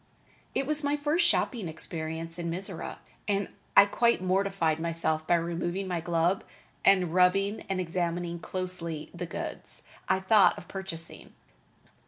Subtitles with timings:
[0.55, 5.87] It was my first shopping experience in Mizora, and I quite mortified myself by removing
[5.87, 6.43] my glove
[6.83, 11.33] and rubbing and examining closely the goods I thought of purchasing.